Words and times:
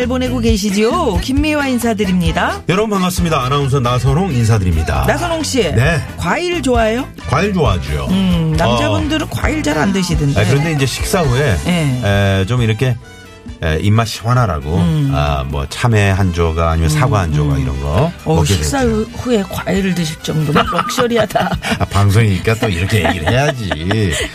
잘 0.00 0.06
보내고 0.06 0.38
계시지요? 0.38 1.18
김미화 1.18 1.68
인사드립니다. 1.68 2.62
여러분 2.70 2.88
반갑습니다 2.88 3.38
아나운서 3.44 3.80
나선홍 3.80 4.32
인사드립니다 4.32 5.04
나선홍 5.06 5.42
씨. 5.42 5.58
네. 5.74 6.00
과일 6.16 6.62
좋아해요? 6.62 7.06
과일 7.28 7.52
좋아하죠 7.52 8.06
음, 8.08 8.54
남자분들은 8.56 9.28
과일 9.28 9.62
잘 9.62 9.76
안 9.76 9.92
드시던데. 9.92 10.40
아, 10.40 10.44
그런데 10.48 10.72
이제 10.72 10.86
식사 10.86 11.20
후에 11.20 11.54
네. 11.66 12.40
에, 12.40 12.46
좀 12.46 12.62
이렇게 12.62 12.86
에, 12.86 12.96
입맛 13.80 14.08
시원하라고 14.08 14.76
음. 14.76 15.10
아, 15.14 15.44
뭐 15.46 15.66
참외 15.68 16.10
한 16.10 16.32
조각 16.32 16.70
아니면 16.70 16.88
사과 16.88 17.20
한 17.20 17.32
조각 17.34 17.60
이런 17.60 17.78
거 17.80 18.10
어, 18.24 18.34
먹게 18.36 18.54
식사 18.54 18.80
되죠. 18.82 18.90
후- 18.96 19.10
후에 19.18 19.42
과일을 19.42 19.94
드실 19.94 20.16
정도면 20.22 20.64
럭셔리하다. 20.72 21.58
아, 21.78 21.84
방송이니까 21.84 22.54
또 22.54 22.68
이렇게 22.68 23.04
얘기를 23.06 23.30
해야지 23.30 23.68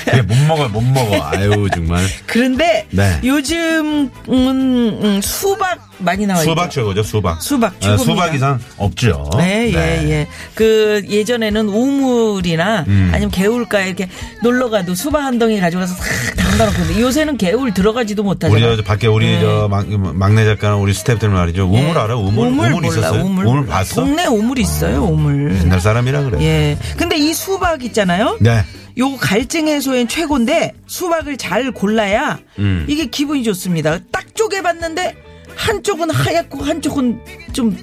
그래 0.05 0.21
못 0.21 0.35
먹어 0.47 0.67
못 0.69 0.81
먹어 0.81 1.23
아유 1.23 1.67
정말 1.73 2.05
그런데 2.27 2.87
네. 2.91 3.19
요즘은 3.23 4.11
음, 4.29 5.21
수박 5.23 5.79
많이 5.99 6.25
나와 6.25 6.39
있죠. 6.41 6.51
수박 6.51 6.71
최고죠 6.71 7.03
수박 7.03 7.41
수박 7.41 7.73
아, 7.73 7.79
최고입니다. 7.79 8.03
수박 8.03 8.35
이상 8.35 8.59
없죠 8.77 9.29
네, 9.37 9.71
예, 9.73 10.09
예. 10.09 10.27
그 10.53 11.03
예전에는 11.09 11.69
우물이나 11.69 12.85
음. 12.87 13.09
아니면 13.13 13.31
개울가에 13.31 13.87
이렇게 13.87 14.09
놀러 14.43 14.69
가도 14.69 14.95
수박 14.95 15.23
한 15.23 15.39
덩이 15.39 15.59
가져가서 15.59 15.93
싹 15.95 16.35
담가놓거든요. 16.35 16.99
요새는 17.01 17.37
개울 17.37 17.73
들어가지도 17.73 18.21
우리 18.23 18.27
못하잖아요. 18.27 18.75
저 18.77 18.83
밖에 18.83 19.07
우리 19.07 19.39
저 19.39 19.67
막, 19.69 19.87
막내 19.89 20.45
작가는 20.45 20.77
우리 20.77 20.93
스태프들 20.93 21.29
말이죠 21.29 21.65
우물 21.65 21.97
알아 21.97 22.15
우물 22.15 22.47
우물, 22.47 22.71
우물 22.71 22.85
있었어요 22.85 23.23
우물, 23.23 23.45
몰라. 23.45 23.65
봤어 23.67 23.95
동네 23.95 24.25
우물 24.25 24.59
있어요, 24.59 25.03
우물. 25.03 25.57
옛날 25.61 25.79
사람이라 25.81 26.23
그래 26.23 26.37
예. 26.41 26.77
근데 26.97 27.17
이 27.17 27.33
수박 27.33 27.83
있잖아요. 27.83 28.37
네 28.41 28.63
요거 28.97 29.17
갈증 29.17 29.67
해소엔 29.67 30.07
최고인데 30.07 30.73
수박을 30.87 31.35
잘 31.37 31.71
골라야 31.71 32.39
음. 32.59 32.85
이게 32.87 33.07
기분이 33.07 33.43
좋습니다. 33.43 33.99
딱 34.11 34.23
쪼개봤는데 34.35 35.15
한쪽은 35.55 36.09
하얗고 36.09 36.63
한쪽은 36.63 37.19
좀 37.53 37.77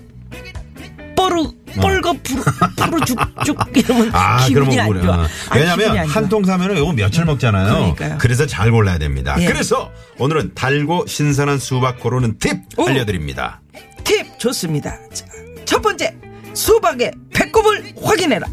뻐르 1.16 1.44
뻘거 1.80 2.14
푸르 2.22 2.42
푸르 2.76 3.00
죽죽 3.04 3.58
이러면 3.76 4.10
아, 4.12 4.44
기분이 4.46 4.76
그러면 4.76 4.98
안 4.98 5.02
좋아. 5.02 5.28
왜냐면 5.54 5.94
좋아. 6.06 6.14
한통 6.14 6.44
사면은 6.44 6.76
요거 6.78 6.92
며칠 6.92 7.24
먹잖아요. 7.24 7.72
그러니까요. 7.94 8.18
래서 8.28 8.46
잘 8.46 8.70
골라야 8.70 8.98
됩니다. 8.98 9.36
예. 9.40 9.46
그래서 9.46 9.90
오늘은 10.18 10.52
달고 10.54 11.06
신선한 11.06 11.58
수박 11.58 12.00
고르는 12.00 12.38
팁 12.38 12.58
오. 12.76 12.86
알려드립니다. 12.88 13.60
팁 14.04 14.38
좋습니다. 14.38 14.98
자, 15.14 15.24
첫 15.64 15.80
번째 15.80 16.14
수박의 16.54 17.12
배꼽을 17.34 17.94
확인해라. 18.02 18.46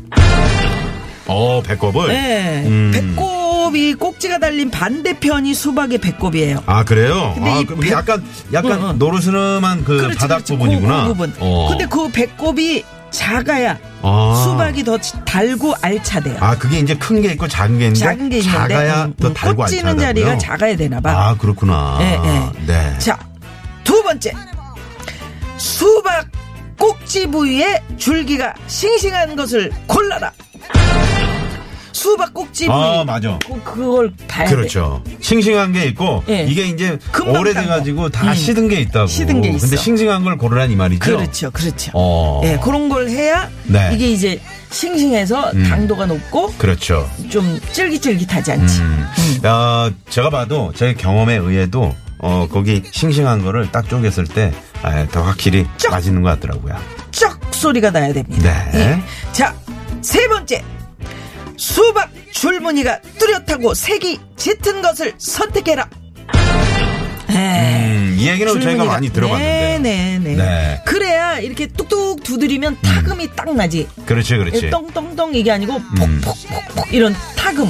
어, 1.28 1.62
배꼽을. 1.62 2.08
네, 2.08 2.64
음. 2.67 2.92
배꼽 2.94 3.39
이 3.76 3.94
꼭지가 3.94 4.40
달린 4.40 4.72
반대편이 4.72 5.54
수박의 5.54 5.98
배꼽이에요. 6.00 6.64
아, 6.66 6.84
그래요? 6.84 7.34
근데 7.36 7.52
아, 7.52 7.58
이 7.60 7.66
그럼 7.66 7.80
배- 7.82 7.92
약간, 7.92 8.24
약간 8.54 8.72
응, 8.82 8.88
응. 8.92 8.98
노르스름한 9.00 9.84
그 9.84 9.98
그렇지, 9.98 10.18
바닥 10.18 10.36
그렇지. 10.38 10.54
부분이구나. 10.54 11.04
그, 11.04 11.08
그 11.10 11.14
부분. 11.14 11.34
어. 11.40 11.68
근데 11.70 11.86
그 11.86 12.10
배꼽이 12.10 12.84
작아야 13.12 13.78
아. 14.02 14.42
수박이 14.44 14.84
더 14.84 14.98
달고 14.98 15.74
알차대요. 15.81 16.38
아, 16.40 16.58
그게 16.58 16.80
이제 16.80 16.96
큰 16.96 17.22
게 17.22 17.30
있고 17.34 17.48
작은 17.48 17.78
게 17.78 17.86
있는데. 17.86 18.00
작은 18.00 18.30
게 18.30 18.38
있는데 18.38 18.58
작아야 18.58 19.06
음, 19.06 19.14
더 19.19 19.28
음, 19.28 19.34
달고 19.34 19.64
알차다고요? 19.64 20.02
자리가 20.02 20.38
작아야 20.38 20.75
되나 20.75 21.00
봐. 21.02 21.12
아, 21.12 21.36
그렇구나. 21.38 21.98
예, 22.02 22.19
예. 22.24 22.66
네. 22.66 22.98
자, 23.00 23.18
두 23.84 24.02
번째. 24.03 24.31
수박 25.58 26.28
꼭지 26.78 27.28
부위에 27.28 27.81
줄기가 27.98 28.53
싱싱한 28.68 29.36
것을 29.36 29.72
골라라. 29.88 30.31
수박 32.00 32.34
꼭지. 32.34 32.68
아, 32.70 33.04
맞아. 33.06 33.38
그, 33.46 33.62
그걸 33.62 34.14
봐야 34.26 34.48
돼. 34.48 34.56
그렇죠. 34.56 35.04
싱싱한 35.20 35.74
게 35.74 35.86
있고 35.88 36.24
예. 36.30 36.46
이게 36.46 36.66
이제 36.68 36.98
금방 37.12 37.42
오래돼 37.42 37.66
가지고 37.66 38.08
딴다 38.10 38.30
거. 38.30 38.36
시든 38.36 38.70
게 38.70 38.80
있다고. 38.80 39.08
시든 39.08 39.42
게 39.42 39.50
있어. 39.50 39.68
근데 39.68 39.76
싱싱한 39.76 40.24
걸 40.24 40.38
고르란 40.38 40.72
이 40.72 40.78
말이죠. 40.78 41.00
그렇죠, 41.00 41.52
그렇죠. 41.52 41.92
어. 41.94 42.42
예, 42.46 42.58
그런 42.64 42.88
걸 42.88 43.10
해야 43.10 43.50
네. 43.66 43.92
이게 43.94 44.12
이제 44.12 44.40
싱싱해서 44.72 45.52
음. 45.52 45.64
당도가 45.70 46.06
높고 46.06 46.54
그렇죠. 46.58 47.10
좀 47.30 47.60
쫄깃쫄깃하지 47.74 48.52
않지. 48.54 48.81
음. 48.81 49.06
어, 49.44 49.92
제가 50.10 50.30
봐도 50.30 50.72
제 50.74 50.94
경험에 50.94 51.36
의해도 51.36 51.94
어, 52.20 52.48
거기 52.50 52.81
싱싱한 52.90 53.44
거를 53.44 53.72
딱 53.72 53.88
쪼갰을 53.90 54.34
때, 54.34 54.54
아, 54.84 55.06
더 55.08 55.22
확실히 55.22 55.66
쩍! 55.78 55.90
맛있는 55.92 56.22
것 56.22 56.30
같더라고요. 56.30 56.76
쩍 57.12 57.38
소리가 57.52 57.92
나야 57.92 58.12
됩니다. 58.14 58.70
네. 58.72 58.80
예. 58.80 59.31
자, 59.34 59.54
세 60.02 60.28
번째. 60.28 60.64
수박 61.64 62.09
줄무늬가 62.31 63.02
뚜렷하고 63.20 63.74
색이 63.74 64.18
짙은 64.38 64.81
것을 64.81 65.14
선택해라. 65.18 65.90
예. 67.31 67.36
음, 67.36 68.16
이 68.18 68.28
얘기는 68.30 68.53
저희가 68.53 68.84
줄무늬가- 68.84 68.88
많이 68.88 69.09
들어봤는데. 69.12 69.80
네네네. 69.80 70.36
네. 70.36 70.81
그래야 70.86 71.38
이렇게 71.40 71.68
뚝뚝 71.68 72.24
두드리면 72.24 72.78
타금이 72.81 73.36
딱 73.36 73.53
나지. 73.56 73.88
그렇지, 74.06 74.38
그렇지. 74.38 74.69
똥똥똥 74.69 75.36
이게 75.36 75.52
아니고 75.52 75.75
음. 75.75 76.22
폭폭폭폭 76.24 76.94
이런 76.94 77.14
타금. 77.36 77.69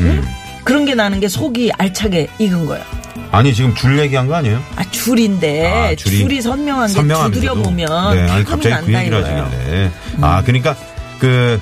음. 0.00 0.24
그런 0.62 0.84
게 0.84 0.94
나는 0.94 1.18
게 1.18 1.28
속이 1.28 1.72
알차게 1.76 2.28
익은 2.38 2.66
거야. 2.66 2.84
아니, 3.32 3.52
지금 3.52 3.74
줄 3.74 3.98
얘기한 3.98 4.28
거 4.28 4.34
아니에요? 4.36 4.62
아 4.76 4.88
줄인데 4.92 5.66
아, 5.66 5.94
줄이, 5.96 6.18
줄이 6.18 6.40
선명한 6.40 6.86
게. 6.88 6.94
두드려 7.32 7.54
보면 7.54 8.14
네, 8.14 8.20
아니, 8.30 8.44
타금이 8.44 8.44
갑자기 8.44 8.86
그 8.86 8.94
얘기를 8.98 9.18
이거예요. 9.20 9.38
음. 9.42 9.44
하시길래. 9.50 9.90
아, 10.20 10.42
그러니까 10.44 10.76
그, 11.18 11.60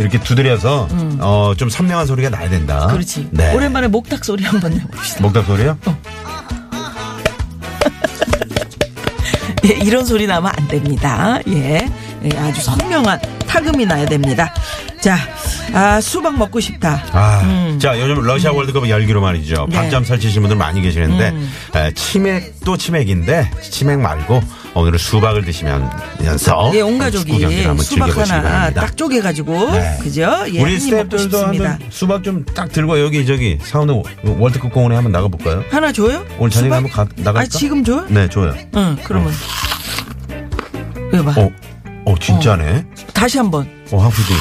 이렇게 0.00 0.18
두드려서, 0.18 0.88
어, 1.20 1.52
좀 1.56 1.68
선명한 1.68 2.06
소리가 2.06 2.30
나야 2.30 2.48
된다. 2.48 2.86
음. 2.86 2.92
그렇지. 2.92 3.28
네. 3.30 3.54
오랜만에 3.54 3.86
목탁 3.88 4.24
소리 4.24 4.44
한번 4.44 4.72
내봅시다. 4.72 5.20
목탁 5.22 5.44
소리요? 5.46 5.76
예, 9.66 9.68
이런 9.84 10.06
소리 10.06 10.26
나면 10.26 10.50
안 10.56 10.68
됩니다. 10.68 11.38
예. 11.48 11.86
예, 12.24 12.38
아주 12.38 12.62
선명한 12.62 13.20
타금이 13.50 13.84
나야 13.84 14.06
됩니다. 14.06 14.54
자, 15.00 15.16
아, 15.72 16.00
수박 16.00 16.38
먹고 16.38 16.60
싶다. 16.60 17.02
아, 17.12 17.76
자, 17.80 17.98
요즘 17.98 18.22
러시아 18.22 18.52
월드컵 18.52 18.88
열기로 18.88 19.20
말이죠. 19.20 19.64
음. 19.64 19.70
네. 19.70 19.76
음. 19.76 19.80
밤잠 19.80 20.04
설치신 20.04 20.42
분들 20.42 20.56
많이 20.56 20.80
계시는데, 20.80 21.34
에, 21.74 21.92
치맥도 21.94 22.76
치맥인데, 22.76 23.50
치맥 23.60 23.98
말고, 23.98 24.40
오늘은 24.74 24.98
수박을 24.98 25.44
드시면서, 25.44 26.70
예, 26.74 26.80
온 26.80 26.98
가족이 26.98 27.40
수박 27.80 28.16
하나 28.16 28.40
바랍니다. 28.42 28.80
딱 28.82 28.96
쪼개가지고, 28.96 29.72
네. 29.72 29.98
그죠? 30.00 30.44
예, 30.54 30.60
우리 30.62 30.78
스태프들도 30.78 31.38
수박 31.90 32.22
좀 32.22 32.44
딱 32.54 32.70
들고 32.70 33.00
여기 33.00 33.26
저기 33.26 33.58
사우드 33.62 33.92
월드컵 34.22 34.72
공원에 34.72 34.94
한번 34.94 35.10
나가볼까요? 35.12 35.64
하나 35.70 35.90
줘요? 35.90 36.24
오늘 36.38 36.50
저녁에? 36.50 36.74
한번 36.74 36.92
가, 36.92 37.04
나갈까? 37.16 37.40
아, 37.40 37.44
지금 37.46 37.82
줘요? 37.82 38.04
네, 38.08 38.28
줘요. 38.28 38.54
응, 38.76 38.96
그러면. 39.02 39.32
이거 41.12 41.24
봐. 41.24 41.40
어, 41.40 41.50
어, 42.04 42.14
진짜네. 42.18 42.84
다시 43.14 43.38
한 43.38 43.50
번. 43.50 43.68
어, 43.92 43.98
황 43.98 44.10
PD. 44.10 44.34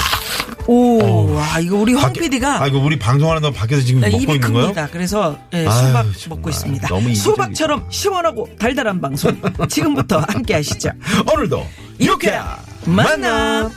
오, 0.68 1.34
와, 1.34 1.60
이거 1.60 1.78
우리 1.78 1.94
황 1.94 2.04
밖에- 2.14 2.22
PD가 2.22 2.62
아, 2.62 2.68
이거 2.68 2.78
우리 2.78 3.00
방송하는 3.00 3.42
데 3.42 3.52
밖에서 3.52 3.82
지금 3.82 4.02
먹고 4.02 4.18
입이 4.18 4.34
있는 4.36 4.54
거예요? 4.54 4.68
큽니다. 4.68 4.88
그래서 4.92 5.36
예, 5.54 5.66
아유, 5.66 5.72
수박 5.72 5.92
정말. 5.92 6.06
먹고 6.30 6.50
있습니다. 6.50 6.88
너무. 6.88 7.16
수박처럼 7.16 7.86
시원하고 7.90 8.48
달달한 8.60 9.02
방송 9.02 9.36
지금부터 9.68 10.20
함께 10.28 10.54
하시죠. 10.56 10.92
오늘도 11.34 11.66
이렇게 11.98 12.40
만나. 12.86 13.70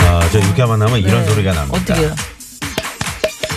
아, 0.00 0.28
저 0.32 0.38
유쾌한 0.40 0.70
만나면 0.70 1.00
이런 1.00 1.24
네. 1.24 1.30
소리가 1.32 1.52
납니다. 1.52 1.76
어떻게요? 1.78 2.14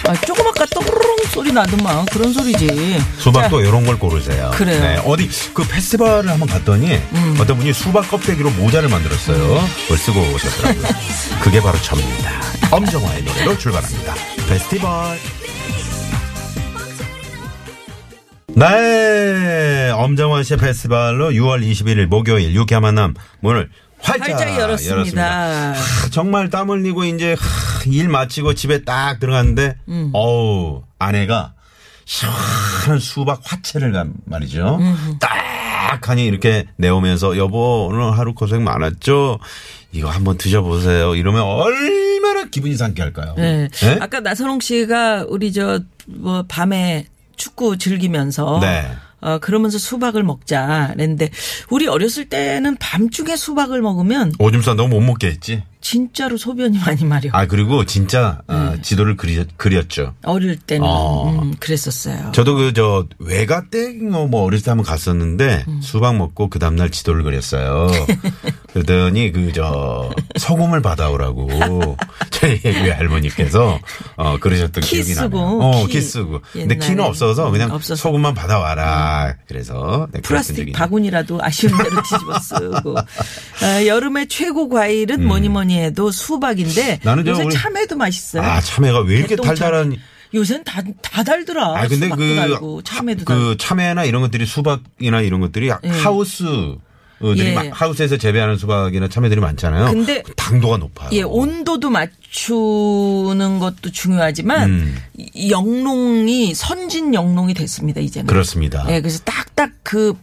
아, 0.07 0.13
조금 0.25 0.45
아까 0.47 0.65
또르릉 0.65 1.15
소리 1.29 1.51
나더만 1.51 2.05
그런 2.05 2.33
소리지. 2.33 2.99
수박도 3.17 3.61
이런 3.61 3.85
걸 3.85 3.97
고르세요. 3.99 4.51
그래요. 4.53 4.77
음. 4.77 4.81
네, 4.81 5.01
어디 5.05 5.29
그 5.53 5.63
페스티벌을 5.67 6.29
한번 6.29 6.47
갔더니 6.49 6.99
어떤 7.39 7.57
분이 7.57 7.71
수박 7.73 8.09
껍데기로 8.09 8.49
모자를 8.51 8.89
만들었어요. 8.89 9.37
그걸 9.83 9.97
쓰고 9.97 10.19
오셨더라고요. 10.19 10.87
그게 11.41 11.61
바로 11.61 11.79
저입니다. 11.81 12.31
엄정화의 12.71 13.23
노래로 13.23 13.57
출발합니다. 13.57 14.13
페스티벌. 14.49 15.17
네, 18.53 19.91
엄정화 19.95 20.43
씨의 20.43 20.57
페스티벌로 20.57 21.31
6월 21.31 21.63
21일 21.65 22.07
목요일 22.07 22.53
유쾌한 22.53 22.81
만남 22.81 23.13
문을 23.39 23.69
활짝, 24.03 24.29
활짝 24.29 24.57
열었습니다. 24.59 25.73
하, 25.73 26.09
정말 26.11 26.49
땀 26.49 26.69
흘리고 26.69 27.03
이제 27.05 27.33
하, 27.33 27.83
일 27.85 28.09
마치고 28.09 28.53
집에 28.53 28.83
딱 28.83 29.19
들어갔는데 29.19 29.75
음. 29.89 30.09
어우 30.13 30.83
아내가 30.99 31.53
시원한 32.05 32.99
수박 32.99 33.41
화채를 33.43 33.91
간 33.91 34.13
말이죠. 34.25 34.79
딱 35.19 36.09
하니 36.09 36.25
이렇게 36.25 36.65
내오면서 36.77 37.37
여보 37.37 37.87
오늘 37.89 38.17
하루 38.17 38.33
고생 38.33 38.63
많았죠. 38.63 39.39
이거 39.91 40.09
한번 40.09 40.37
드셔보세요. 40.37 41.15
이러면 41.15 41.41
얼마나 41.43 42.45
기분이 42.49 42.75
상쾌할까요? 42.75 43.35
네. 43.37 43.67
네? 43.69 43.97
아까 44.01 44.19
나선홍 44.21 44.59
씨가 44.61 45.25
우리 45.29 45.51
저 45.53 45.79
뭐 46.07 46.43
밤에 46.47 47.05
축구 47.35 47.77
즐기면서 47.77 48.59
네. 48.61 48.91
어 49.21 49.37
그러면서 49.39 49.77
수박을 49.77 50.23
먹자 50.23 50.91
그랬는데 50.93 51.29
우리 51.69 51.87
어렸을 51.87 52.25
때는 52.25 52.75
밤중에 52.77 53.35
수박을 53.35 53.81
먹으면 53.81 54.33
오줌 54.39 54.61
싸 54.61 54.73
너무 54.73 54.95
못 54.95 55.01
먹게 55.01 55.27
했지. 55.27 55.63
진짜로 55.81 56.37
소변이 56.37 56.77
많이 56.77 57.05
마려. 57.05 57.29
아 57.33 57.47
그리고 57.47 57.85
진짜 57.85 58.41
어, 58.47 58.73
네. 58.75 58.81
지도를 58.83 59.17
그리, 59.17 59.43
그렸죠. 59.57 60.13
어릴 60.23 60.55
때는 60.55 60.85
어. 60.87 61.39
음, 61.41 61.55
그랬었어요. 61.59 62.31
저도 62.33 62.55
그 62.55 62.71
저 62.73 63.05
외가댁 63.19 64.03
뭐 64.03 64.43
어렸을 64.43 64.63
때 64.65 64.71
한번 64.71 64.85
갔었는데 64.85 65.65
음. 65.67 65.81
수박 65.81 66.15
먹고 66.17 66.49
그 66.49 66.59
다음날 66.59 66.89
지도를 66.89 67.23
그렸어요. 67.23 67.87
그러더니 68.73 69.31
그 69.31 69.51
저 69.53 70.09
소금을 70.37 70.81
받아오라고 70.81 71.97
저희 72.31 72.59
외 72.63 72.91
할머니께서 72.91 73.79
어 74.15 74.37
그러셨던 74.39 74.81
키 74.83 74.95
기억이 75.03 75.13
나네요. 75.15 75.41
어, 75.61 75.85
키. 75.87 75.93
키 75.93 76.01
쓰고. 76.01 76.41
근데. 76.53 76.77
키는 76.77 77.03
없어서 77.03 77.51
그냥 77.51 77.69
음, 77.69 77.75
없어서. 77.75 78.01
소금만 78.01 78.33
받아와라. 78.33 79.35
그래서 79.47 80.07
네, 80.13 80.21
플라스틱. 80.21 80.71
바구니라도 80.71 81.39
아쉬운 81.43 81.75
대로 81.77 81.89
뒤집어 82.01 82.39
쓰고. 82.39 82.95
아, 82.97 83.85
여름의 83.85 84.27
최고 84.29 84.69
과일은 84.69 85.25
뭐니 85.27 85.49
뭐니 85.49 85.77
해도 85.79 86.11
수박인데 86.11 86.93
음. 86.93 86.97
나는 87.03 87.25
저 87.25 87.31
요새 87.31 87.43
우리- 87.43 87.53
참외도 87.55 87.97
맛있어요. 87.97 88.41
아 88.43 88.61
참외가 88.61 88.99
왜 89.01 89.17
이렇게 89.17 89.35
달달한 89.35 89.97
요새는 90.33 90.63
다, 90.63 90.81
다 91.01 91.23
달더라. 91.23 91.73
아 91.75 91.81
근데 91.87 92.05
수박도 92.05 92.15
그, 92.23 92.35
달고 92.37 92.81
참외도 92.83 93.25
달고. 93.25 93.41
그 93.49 93.57
참외나 93.57 94.05
이런 94.05 94.21
것들이 94.21 94.45
수박이나 94.45 95.19
이런 95.21 95.41
것들이 95.41 95.69
하우스 96.03 96.45
들이 97.21 97.49
예. 97.49 97.53
막 97.53 97.67
하우스에서 97.71 98.17
재배하는 98.17 98.57
수박이나 98.57 99.07
참외들이 99.07 99.39
많잖아요. 99.39 99.91
근데 99.91 100.23
당도가 100.35 100.77
높아요. 100.77 101.09
예, 101.13 101.21
온도도 101.21 101.89
맞추는 101.89 103.59
것도 103.59 103.91
중요하지만 103.91 104.69
음. 104.69 104.97
이 105.17 105.51
영농이 105.51 106.53
선진 106.53 107.13
영농이 107.13 107.53
됐습니다 107.53 108.01
이제는. 108.01 108.27
그렇습니다. 108.27 108.85
예, 108.89 109.01
그래서 109.01 109.19
딱딱 109.23 109.71
그. 109.83 110.13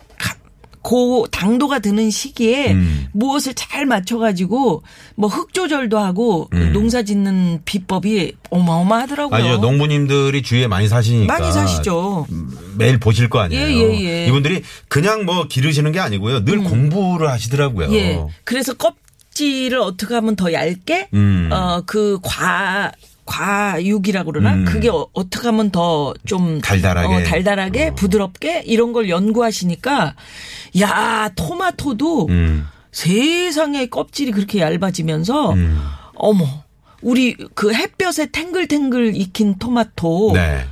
가- 0.89 0.91
고 0.91 1.27
당도가 1.31 1.81
드는 1.81 2.11
시기에 2.11 2.73
음. 2.73 3.07
무엇을 3.13 3.53
잘 3.55 3.85
맞춰가지고 3.85 4.83
뭐 5.17 5.29
흙 5.29 5.53
조절도 5.53 5.99
하고 5.99 6.49
음. 6.55 6.73
농사 6.73 7.03
짓는 7.03 7.61
비법이 7.67 8.33
어마어마하더라고요. 8.51 9.37
아니죠. 9.37 9.59
농부님들이 9.59 10.43
주위에 10.43 10.67
많이 10.67 10.89
사시니까. 10.89 11.33
많이 11.39 11.53
사시죠. 11.53 12.27
매일 12.77 12.99
보실 12.99 13.29
거 13.29 13.41
아니에요. 13.41 13.67
예, 13.67 13.73
예, 13.73 14.05
예. 14.23 14.27
이분들이 14.29 14.63
그냥 14.89 15.25
뭐 15.27 15.47
기르시는 15.47 15.93
게 15.93 16.01
아니고요. 16.01 16.45
늘 16.45 16.63
공부를 16.65 17.29
하시더라고요. 17.29 17.93
예. 17.93 18.25
그래서 18.45 18.73
껍질을 18.75 19.79
어떻게 19.81 20.15
하면 20.15 20.37
더 20.37 20.53
얇게 20.53 21.09
음. 21.13 21.51
어그과 21.53 22.93
과육이라고 23.29 24.33
그러나 24.33 24.55
음. 24.55 24.65
그게 24.65 24.89
어, 24.89 25.07
떻게 25.31 25.49
하면 25.49 25.71
더 25.71 26.15
좀 26.27 26.61
달달하게. 26.61 27.23
달달하게 27.25 27.95
부드럽게 27.95 28.63
이런 28.67 28.93
걸 28.95 29.09
연구하시니까 29.11 30.15
야 30.81 31.31
토마토도 31.37 32.27
음. 32.29 32.67
세상에 32.91 33.87
껍질이 33.87 34.33
그렇게 34.33 34.61
얇아지면서 34.61 35.53
음. 35.53 35.79
어머 36.15 36.47
우리 37.03 37.37
그 37.55 37.73
햇볕에 37.75 38.27
탱글탱글 38.33 39.15
익힌 39.15 39.59
토마토 39.59 40.33
네. 40.35 40.65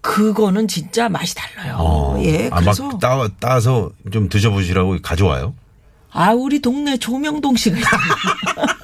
그거는 0.00 0.68
진짜 0.68 1.08
맛이 1.08 1.34
달라요. 1.34 1.76
어. 1.78 2.16
예. 2.22 2.48
아, 2.52 2.60
그래서 2.60 2.84
막 2.86 3.00
따, 3.00 3.28
따서 3.40 3.90
좀 4.12 4.28
드셔보시라고 4.28 4.98
가져와요. 5.02 5.54
아 6.12 6.32
우리 6.32 6.60
동네 6.60 6.96
조명동 6.96 7.56
씨가 7.56 7.76
있어요. 7.76 8.66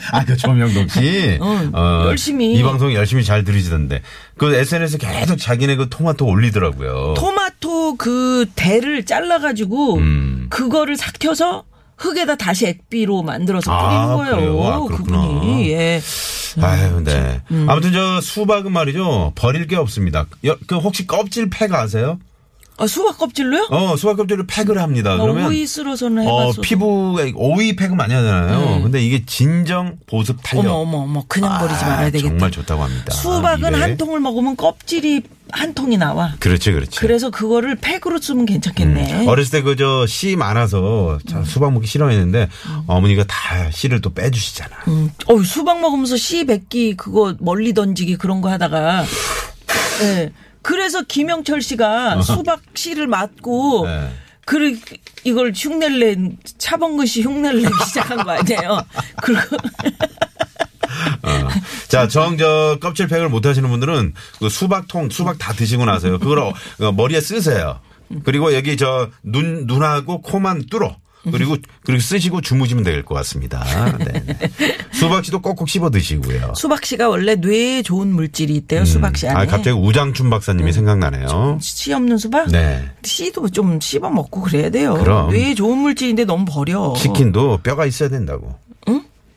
아, 0.12 0.24
그 0.24 0.36
조명동 0.36 0.88
씨. 0.88 1.38
어, 1.40 2.04
열심히. 2.06 2.54
이 2.54 2.62
방송 2.62 2.92
열심히 2.92 3.24
잘 3.24 3.44
들으시던데. 3.44 4.02
그 4.36 4.54
SNS 4.54 4.98
계속 4.98 5.36
자기네 5.36 5.76
그 5.76 5.88
토마토 5.88 6.26
올리더라고요. 6.26 7.14
토마토 7.16 7.96
그 7.96 8.46
대를 8.54 9.04
잘라가지고 9.04 9.96
음. 9.96 10.46
그거를 10.50 10.96
삭혀서 10.96 11.64
흙에다 11.98 12.36
다시 12.36 12.66
액비로 12.66 13.22
만들어서 13.22 13.72
아, 13.72 14.16
뿌리는? 14.16 14.36
거예요. 14.36 14.62
아, 14.64 14.80
그렇구나. 14.86 15.26
그분이 15.26 15.70
예. 15.70 16.00
아유, 16.60 17.02
네. 17.04 17.40
음. 17.50 17.66
아무튼 17.68 17.92
저 17.92 18.20
수박은 18.20 18.72
말이죠. 18.72 19.32
버릴 19.34 19.66
게 19.66 19.76
없습니다. 19.76 20.26
여- 20.44 20.56
그 20.66 20.76
혹시 20.76 21.06
껍질 21.06 21.48
팩 21.50 21.72
아세요? 21.72 22.18
아, 22.78 22.86
수박 22.86 23.16
껍질로요? 23.18 23.68
어, 23.70 23.96
수박 23.96 24.16
껍질을 24.18 24.46
팩을 24.46 24.78
합니다. 24.78 25.16
그러면 25.16 25.44
아, 25.44 25.48
오이 25.48 25.66
쓸어서는 25.66 26.26
어, 26.26 26.40
해봤어. 26.42 26.60
피부에 26.60 27.32
오이 27.34 27.74
팩은 27.74 27.96
많이 27.96 28.12
하잖아요. 28.12 28.82
근데 28.82 29.02
이게 29.02 29.24
진정 29.24 29.96
보습 30.06 30.36
탄력. 30.42 30.66
어머 30.72 30.80
어머 30.82 30.98
어머 30.98 31.24
그냥 31.26 31.58
버리지 31.58 31.84
아, 31.84 31.88
말아야 31.88 32.10
되겠다. 32.10 32.28
정말 32.28 32.50
좋다고 32.50 32.82
합니다. 32.84 33.14
수박은 33.14 33.70
입에. 33.72 33.80
한 33.80 33.96
통을 33.96 34.20
먹으면 34.20 34.56
껍질이 34.56 35.22
한 35.52 35.72
통이 35.74 35.96
나와. 35.96 36.34
그렇지, 36.40 36.72
그렇지. 36.72 36.98
그래서 37.00 37.30
그거를 37.30 37.76
팩으로 37.76 38.20
쓰면 38.20 38.44
괜찮겠네. 38.46 39.22
음. 39.22 39.28
어렸을 39.28 39.52
때 39.52 39.62
그 39.62 39.76
저 39.76 40.04
씨 40.06 40.36
많아서 40.36 41.18
참 41.28 41.44
수박 41.44 41.72
먹기 41.72 41.86
싫어했는데 41.86 42.48
어머니가 42.88 43.24
다 43.24 43.70
씨를 43.70 44.00
또 44.02 44.12
빼주시잖아. 44.12 44.76
음. 44.88 45.10
어, 45.28 45.42
수박 45.42 45.80
먹으면서 45.80 46.16
씨 46.16 46.44
뱉기 46.44 46.96
그거 46.96 47.34
멀리 47.38 47.72
던지기 47.72 48.16
그런 48.16 48.40
거 48.42 48.50
하다가 48.50 49.04
예. 50.02 50.30
그래서 50.66 51.02
김영철 51.02 51.62
씨가 51.62 52.22
수박 52.26 52.60
씨를 52.74 53.06
맞고 53.06 53.86
네. 53.86 54.10
그 54.44 54.76
이걸 55.22 55.52
흉내를 55.54 56.00
낸 56.00 56.36
차범근 56.58 57.06
씨 57.06 57.22
흉내를 57.22 57.62
내기 57.62 57.74
시작한 57.86 58.24
거 58.24 58.32
아니에요. 58.32 58.82
그리고 59.22 59.56
어. 61.22 61.48
자, 61.86 62.08
정, 62.08 62.36
저, 62.36 62.78
껍질 62.80 63.06
팩을 63.06 63.28
못 63.28 63.46
하시는 63.46 63.68
분들은 63.68 64.14
그 64.40 64.48
수박통, 64.48 65.10
수박 65.10 65.38
다 65.38 65.52
드시고 65.52 65.84
나서요. 65.84 66.18
그걸 66.18 66.40
어, 66.40 66.52
어, 66.80 66.92
머리에 66.92 67.20
쓰세요. 67.20 67.78
그리고 68.24 68.52
여기 68.52 68.76
저, 68.76 69.10
눈, 69.22 69.66
눈하고 69.66 70.20
코만 70.20 70.66
뚫어. 70.66 70.96
그리고, 71.32 71.56
그리고 71.84 72.00
쓰시고 72.00 72.40
주무시면 72.40 72.84
될 72.84 73.04
것 73.04 73.14
같습니다. 73.16 73.64
네. 73.98 74.12
네. 74.58 74.78
수박씨도 74.92 75.40
꼭꼭 75.42 75.68
씹어 75.68 75.90
드시고요. 75.90 76.54
수박 76.56 76.84
씨가 76.84 77.08
원래 77.08 77.34
뇌에 77.34 77.82
좋은 77.82 78.08
물질이 78.12 78.54
있대요. 78.54 78.84
수박 78.84 79.16
씨 79.16 79.26
안에. 79.28 79.38
아, 79.40 79.46
갑자기 79.46 79.76
우장춘 79.78 80.30
박사님이 80.30 80.72
생각나네요. 80.72 81.58
씨 81.60 81.92
없는 81.92 82.18
수박? 82.18 82.48
네. 82.50 82.88
씨도 83.02 83.50
좀 83.50 83.80
씹어 83.80 84.10
먹고 84.10 84.40
그래야 84.42 84.70
돼요. 84.70 84.94
그럼. 84.94 85.30
뇌에 85.30 85.54
좋은 85.54 85.78
물질인데 85.78 86.24
너무 86.24 86.44
버려. 86.44 86.94
치킨도 86.96 87.58
뼈가 87.62 87.86
있어야 87.86 88.08
된다고. 88.08 88.58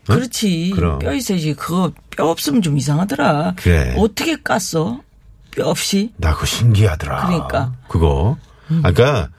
그렇지. 0.08 0.72
그럼. 0.74 0.98
뼈 1.00 1.14
있어야지. 1.14 1.54
그거 1.54 1.92
뼈 2.10 2.28
없으면 2.30 2.64
좀 2.64 2.78
이상하더라. 2.78 3.54
그래. 3.58 3.94
어떻게 3.98 4.36
깠어? 4.38 5.02
뼈 5.52 5.68
없이? 5.70 6.12
나 6.18 6.34
그거 6.34 6.46
신기하더라. 6.48 7.28
그러니까. 7.28 7.74
그거. 7.88 8.38
아, 8.84 8.92
그러니까 8.92 9.30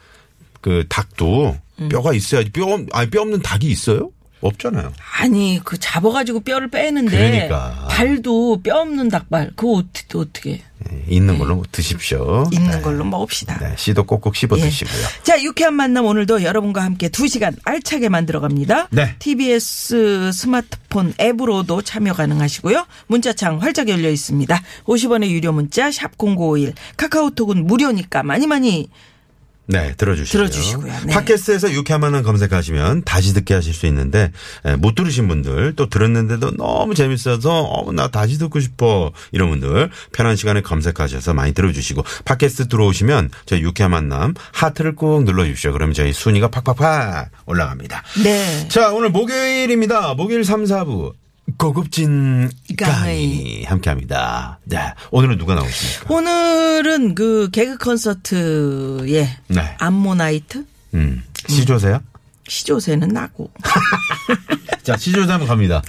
그 0.60 0.84
닭도 0.88 1.46
음. 1.50 1.58
뼈가 1.88 2.12
있어야지. 2.12 2.50
뼈, 2.50 2.66
없- 2.66 2.86
아니, 2.92 3.08
뼈 3.10 3.22
없는 3.22 3.42
닭이 3.42 3.66
있어요? 3.66 4.10
없잖아요. 4.42 4.90
아니 5.18 5.60
그 5.62 5.78
잡아가지고 5.78 6.40
뼈를 6.40 6.68
빼는데 6.70 7.10
그러니까. 7.50 7.86
발도 7.90 8.62
뼈 8.62 8.78
없는 8.80 9.10
닭발 9.10 9.50
그거 9.54 9.72
어떻게 9.72 10.16
어떻게 10.16 10.62
네, 10.78 11.04
있는 11.08 11.36
걸로 11.36 11.62
드십시오. 11.70 12.48
있는 12.50 12.70
네. 12.70 12.80
걸로 12.80 13.04
먹읍시다. 13.04 13.58
네, 13.58 13.74
씨도 13.76 14.04
꼭꼭 14.04 14.34
씹어 14.34 14.56
예. 14.56 14.62
드시고요. 14.62 15.02
자, 15.24 15.42
유쾌한 15.42 15.74
만남 15.74 16.06
오늘도 16.06 16.42
여러분과 16.42 16.82
함께 16.82 17.10
2시간 17.10 17.54
알차게 17.66 18.08
만들어 18.08 18.40
갑니다. 18.40 18.88
네. 18.90 19.14
TBS 19.18 20.30
스마트폰 20.32 21.12
앱으로도 21.20 21.82
참여 21.82 22.14
가능하시고요. 22.14 22.86
문자창 23.08 23.60
활짝 23.60 23.90
열려 23.90 24.08
있습니다. 24.08 24.62
50원의 24.86 25.28
유료 25.28 25.52
문자 25.52 25.90
샵 25.92 26.16
0951. 26.16 26.72
카카오톡은 26.96 27.66
무료니까 27.66 28.22
많이 28.22 28.46
많이 28.46 28.88
네, 29.70 29.94
들어주시고요. 29.96 30.46
들어주시고요. 30.46 30.92
네. 31.06 31.14
팟캐스트에서 31.14 31.72
유쾌한 31.72 32.00
만남 32.00 32.22
검색하시면 32.22 33.04
다시 33.04 33.32
듣게 33.32 33.54
하실 33.54 33.72
수 33.72 33.86
있는데 33.86 34.32
에, 34.64 34.76
못 34.76 34.94
들으신 34.94 35.28
분들 35.28 35.74
또 35.76 35.88
들었는데도 35.88 36.56
너무 36.56 36.94
재밌어서 36.94 37.62
어, 37.62 37.92
나 37.92 38.08
다시 38.08 38.38
듣고 38.38 38.58
싶어 38.60 39.12
이런 39.32 39.50
분들 39.50 39.90
편한 40.12 40.36
시간에 40.36 40.60
검색하셔서 40.60 41.34
많이 41.34 41.52
들어주시고 41.54 42.02
팟캐스트 42.24 42.68
들어오시면 42.68 43.30
저희 43.46 43.62
유쾌한 43.62 43.92
만남 43.92 44.34
하트를 44.52 44.96
꾹 44.96 45.24
눌러주십시오. 45.24 45.72
그러면 45.72 45.94
저희 45.94 46.12
순위가 46.12 46.48
팍팍팍 46.48 47.30
올라갑니다. 47.46 48.02
네. 48.24 48.68
자, 48.68 48.90
오늘 48.90 49.10
목요일입니다. 49.10 50.14
목요일 50.14 50.44
3, 50.44 50.64
4부. 50.64 51.12
고급진 51.56 52.50
강의. 52.78 52.94
강의 52.94 53.64
함께 53.64 53.90
합니다. 53.90 54.58
네. 54.64 54.78
오늘은 55.10 55.38
누가 55.38 55.54
나오십니까? 55.54 56.12
오늘은 56.14 57.14
그 57.14 57.48
개그 57.50 57.78
콘서트의 57.78 59.28
네. 59.48 59.76
암모나이트 59.78 60.64
음. 60.94 61.22
시조새요? 61.48 62.02
시조새는 62.48 63.08
나고. 63.08 63.50
자, 64.82 64.96
시조새 64.96 65.30
한번 65.30 65.48
갑니다. 65.48 65.82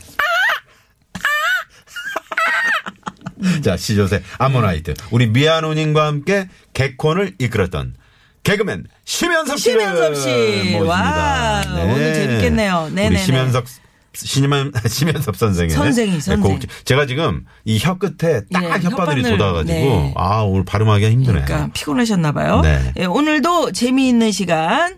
자, 3.64 3.76
시조새 3.78 4.22
아모나이트. 4.38 4.94
우리 5.10 5.28
미화 5.28 5.58
누님과 5.58 6.06
함께 6.06 6.48
개콘을 6.74 7.36
이끌었던 7.40 7.96
개그맨 8.44 8.86
심현섭 9.06 9.60
씨를 9.60 9.82
심현섭 9.82 10.16
씨. 10.16 10.28
모십니다. 10.74 10.84
와, 10.86 11.64
오늘 11.84 12.14
재밌겠네요. 12.14 12.84
우리 12.88 12.96
네네네. 12.96 13.24
심연섭 13.24 13.66
심연, 14.14 14.72
심연섭 14.88 15.36
선생의 15.38 15.70
선생이, 15.72 16.20
선생. 16.20 16.42
곡. 16.42 16.60
제가 16.86 17.06
지금 17.06 17.46
이 17.66 17.78
혀 17.80 17.98
끝에 17.98 18.42
딱 18.52 18.64
예, 18.64 18.68
혓바늘이 18.70 19.24
혓바늘, 19.24 19.38
돋아가지고 19.38 19.74
네. 19.74 20.14
아 20.18 20.42
오늘 20.42 20.66
발음하기가 20.66 21.10
힘드네. 21.12 21.44
그러니까 21.46 21.70
피곤하셨나 21.74 22.32
봐요. 22.34 22.62
네. 22.62 22.94
예, 23.00 23.06
오늘도 23.06 23.72
재미있는 23.72 24.32
시간 24.32 24.98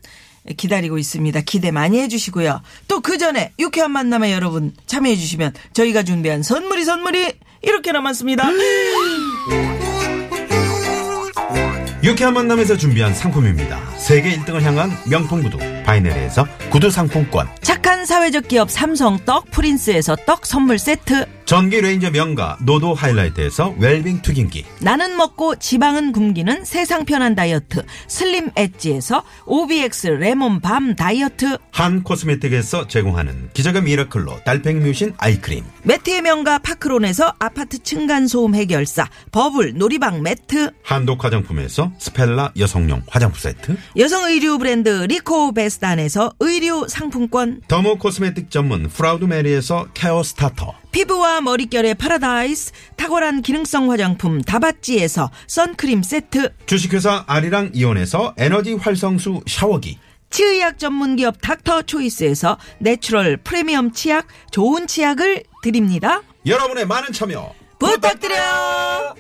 기다리고 0.58 0.98
있습니다. 0.98 1.40
기대 1.42 1.72
많이 1.72 2.00
해주시고요. 2.02 2.62
또 2.88 3.02
그 3.02 3.18
전에 3.18 3.54
유쾌한 3.60 3.92
만남에 3.92 4.34
여러분 4.34 4.74
참여해 4.88 5.16
주시면 5.16 5.54
저희가 5.74 6.04
준비한 6.04 6.42
선물이 6.44 6.84
선물이 6.84 7.34
이렇게 7.62 7.92
남았습니다. 7.92 8.50
유쾌한 12.04 12.34
만남에서 12.34 12.76
준비한 12.76 13.14
상품입니다. 13.14 13.80
세계 13.98 14.36
1등을 14.38 14.62
향한 14.62 14.92
명품 15.08 15.42
구두 15.42 15.58
바이네르에서 15.84 16.48
구두 16.70 16.90
상품권. 16.90 17.48
착한 17.62 18.06
사회적 18.06 18.48
기업 18.48 18.72
삼성 18.72 19.20
떡 19.26 19.52
프린스에서 19.52 20.16
떡 20.26 20.46
선물 20.46 20.80
세트. 20.80 21.26
전기 21.46 21.82
레인지 21.82 22.10
명가 22.10 22.58
노도 22.62 22.94
하이라이트에서 22.94 23.76
웰빙 23.78 24.22
튀김기. 24.22 24.66
나는 24.80 25.18
먹고 25.18 25.56
지방은 25.58 26.14
굶기는 26.14 26.64
세상 26.64 27.04
편한 27.06 27.36
다이어트 27.36 27.84
슬림 28.08 28.50
엣지에서 28.56 29.24
OBX 29.46 30.08
레몬 30.08 30.62
밤 30.62 30.96
다이어트 30.96 31.58
한 31.72 32.02
코스메틱에서 32.02 32.88
제공하는 32.88 33.50
기적의 33.54 33.84
미라클로 33.84 34.44
달팽이 34.46 34.80
뮤신 34.80 35.14
아이크림. 35.18 35.64
매트의 35.84 36.22
명가 36.22 36.60
파크론에서 36.60 37.34
아파트 37.40 37.84
층간소음 37.84 38.56
해결사 38.56 39.10
버블 39.32 39.74
놀이방 39.76 40.24
매트 40.24 40.72
한독 40.82 41.24
화장품에서 41.26 41.92
스펠라 42.00 42.54
여성용 42.58 43.04
화장품 43.08 43.40
세트. 43.40 43.78
여성 43.98 44.24
의류 44.30 44.58
브랜드 44.58 44.90
리코 44.90 45.52
베스 45.54 45.73
단에서 45.80 46.34
의류 46.40 46.88
상품권 46.88 47.62
dermo 47.68 47.98
cosmetic 47.98 48.50
전문 48.52 48.88
프라우드 48.90 49.26
메리에서 49.26 49.88
care 49.94 50.24
starter. 50.24 50.74
피부와 50.92 51.42
머릿결의 51.42 51.96
파라다이스 51.96 52.72
탁월한 52.98 53.42
기능성 53.42 53.92
화장품 53.92 54.42
다바찌에서 54.42 55.32
선크림 55.48 56.04
세트 56.04 56.54
주식회사 56.66 57.24
아리랑 57.28 57.72
이온에서 57.74 58.34
에너지 58.38 58.74
활성수 58.74 59.42
샤워기. 59.48 59.98
치의학 60.30 60.80
전문기업 60.80 61.42
닥터 61.42 61.84
초이스에서 61.84 62.58
natural 62.80 63.38
premium 63.38 63.92
치약 63.92 64.26
좋은 64.50 64.88
치약을 64.88 65.44
드립니다 65.62 66.24
여러분의 66.48 66.88
많은 66.88 67.12
참여 67.12 67.54
부탁드려요 67.78 69.14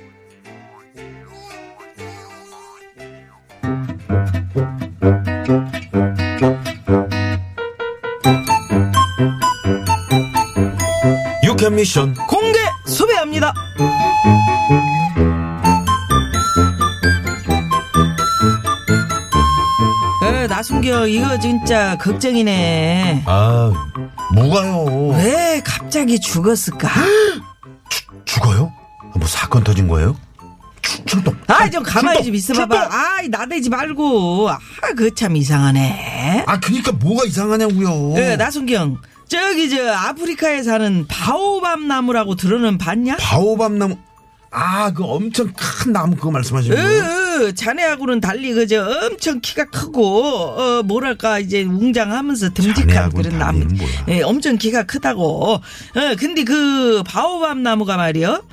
유캔 11.63 11.75
미션 11.75 12.13
공개 12.27 12.59
수배합니다 12.85 13.53
에, 20.23 20.47
나순경 20.47 21.09
이거 21.09 21.37
진짜 21.39 21.97
걱정이네 21.97 23.23
아 23.25 23.71
뭐가요 24.33 24.85
왜 25.17 25.61
갑자기 25.65 26.19
죽었을까? 26.19 26.89
죽어요? 28.25 28.71
뭐 29.15 29.27
사건 29.27 29.63
터진 29.63 29.87
거예요? 29.87 30.15
추- 30.81 31.03
출동 31.05 31.35
아, 31.47 31.69
좀 31.69 31.83
가만히! 31.83 32.23
좀 32.23 32.35
있어봐봐. 32.35 32.89
아, 32.91 33.21
나대지 33.29 33.69
말고. 33.69 34.49
아, 34.49 34.57
그 34.97 35.13
참 35.13 35.35
이상하네. 35.35 36.43
아 36.47 36.59
그니까 36.59 36.91
뭐가 36.91 37.25
이상하냐고요 37.25 38.15
예, 38.17 38.35
나순경. 38.35 38.97
저기, 39.33 39.67
저, 39.67 39.91
아프리카에 39.91 40.61
사는 40.61 41.07
바오밤 41.07 41.87
나무라고 41.87 42.35
들어는 42.35 42.77
봤냐? 42.77 43.17
바오밥 43.17 43.71
나무 43.71 43.97
아 44.51 44.91
그 44.93 45.03
엄청 45.03 45.51
큰 45.57 45.91
나무 45.91 46.15
그거 46.15 46.29
말씀하시는 46.29 46.75
거예요? 46.77 47.01
으, 47.03 47.45
으, 47.47 47.55
자네하고는 47.55 48.19
달리 48.21 48.53
그저 48.53 48.85
엄청 49.07 49.39
키가 49.41 49.65
크고 49.65 50.23
어 50.23 50.83
뭐랄까 50.83 51.39
이제 51.39 51.63
웅장하면서 51.63 52.49
듬직한 52.53 52.87
자네하고는 52.89 53.23
그런 53.23 53.39
나무. 53.39 53.59
달리는 53.61 53.77
뭐야? 53.77 54.05
예, 54.09 54.21
엄청 54.21 54.57
키가 54.59 54.83
크다고. 54.83 55.53
어 55.55 55.61
근데 56.19 56.43
그 56.43 57.01
바오밤 57.07 57.63
나무가 57.63 57.97
말이요. 57.97 58.43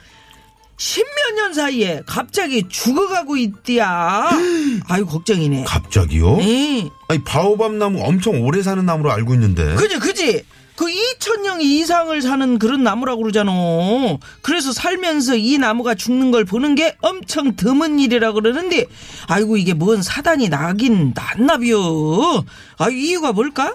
십몇 0.79 1.35
년 1.37 1.53
사이에 1.53 2.01
갑자기 2.07 2.67
죽어가고 2.67 3.37
있디야. 3.37 4.31
아유 4.89 5.05
걱정이네. 5.05 5.65
갑자기요? 5.65 6.39
예. 6.41 6.89
아니 7.09 7.23
바오밥 7.23 7.73
나무 7.75 8.03
엄청 8.03 8.43
오래 8.43 8.63
사는 8.63 8.83
나무로 8.87 9.13
알고 9.13 9.35
있는데 9.35 9.75
그지 9.75 9.99
그지 9.99 10.45
그 10.81 10.87
2천년 10.87 11.61
이상을 11.61 12.23
사는 12.23 12.59
그런 12.59 12.83
나무라고 12.83 13.21
그러잖아. 13.21 13.53
그래서 14.41 14.73
살면서 14.73 15.37
이 15.37 15.59
나무가 15.59 15.95
죽는 15.95 16.31
걸 16.31 16.47
보는 16.47 16.75
게 16.75 16.97
엄청 17.03 17.55
드문 17.55 17.99
일이라 18.01 18.33
그러는데 18.33 18.87
아이고 19.27 19.59
이게 19.59 19.75
뭔 19.75 20.01
사단이 20.01 20.49
나긴 20.49 21.13
났나비요. 21.15 21.77
아유 22.79 22.97
이유가 22.97 23.33
뭘까? 23.33 23.75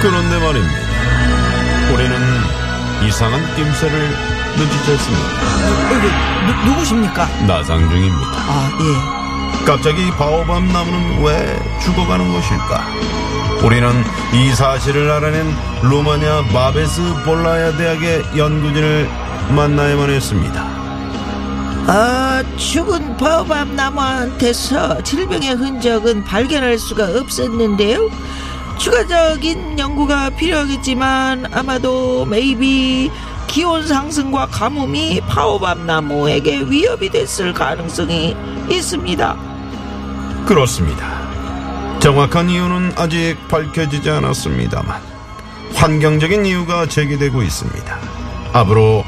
그런데 0.00 0.38
말입니다. 0.38 0.78
우리는 1.92 2.16
이상한 3.08 3.40
낌새를 3.56 4.10
눈치챘습니다. 4.58 5.90
어이구, 5.90 6.06
누, 6.46 6.70
누구십니까? 6.70 7.26
나상중입니다. 7.48 8.28
아 8.30 8.78
예 8.80 9.17
갑자기 9.68 10.10
바오밥 10.12 10.62
나무는 10.64 11.22
왜 11.22 11.58
죽어가는 11.84 12.32
것일까? 12.32 12.86
우리는 13.62 13.86
이 14.32 14.54
사실을 14.54 15.10
알아낸 15.10 15.44
루마니아 15.82 16.44
마베스 16.54 17.02
볼라야 17.26 17.76
대학의 17.76 18.24
연구진을 18.34 19.06
만나야만 19.54 20.08
했습니다. 20.08 20.62
아, 21.86 22.42
죽은 22.56 23.18
바오밤 23.18 23.76
나무한테서 23.76 25.02
질병의 25.02 25.56
흔적은 25.56 26.24
발견할 26.24 26.78
수가 26.78 27.04
없었는데요. 27.20 28.08
추가적인 28.78 29.78
연구가 29.78 30.30
필요하겠지만 30.30 31.44
아마도 31.52 32.24
메이비 32.24 33.10
기온 33.48 33.86
상승과 33.86 34.46
가뭄이 34.46 35.20
바오밤 35.28 35.86
나무에게 35.86 36.60
위협이 36.70 37.10
됐을 37.10 37.52
가능성이 37.52 38.34
있습니다. 38.70 39.57
그렇습니다. 40.46 41.28
정확한 42.00 42.48
이유는 42.48 42.92
아직 42.96 43.36
밝혀지지 43.48 44.08
않았습니다만 44.10 45.00
환경적인 45.74 46.46
이유가 46.46 46.86
제기되고 46.86 47.42
있습니다. 47.42 47.98
앞으로 48.52 49.04